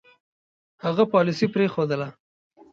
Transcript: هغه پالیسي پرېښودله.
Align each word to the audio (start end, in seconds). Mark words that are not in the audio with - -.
هغه 0.83 1.03
پالیسي 1.13 1.47
پرېښودله. 1.53 2.07